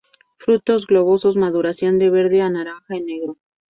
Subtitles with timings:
[0.39, 3.37] Frutos globosos, maduración de verde a naranja a negro.